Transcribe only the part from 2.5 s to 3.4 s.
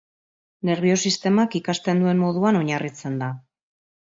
oinarritzen da.